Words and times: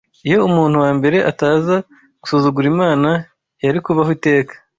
Iyo 0.27 0.37
umuntu 0.49 0.75
wa 0.83 0.91
mbere 0.97 1.17
ataza 1.31 1.75
gusuzugura 2.21 2.67
Imana, 2.73 3.09
yari 3.65 3.79
kubaho 3.85 4.09
iteka 4.17 4.53